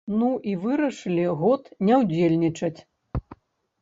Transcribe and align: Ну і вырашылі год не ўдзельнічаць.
Ну 0.19 0.27
і 0.51 0.53
вырашылі 0.63 1.27
год 1.43 1.69
не 1.91 2.01
ўдзельнічаць. 2.05 2.77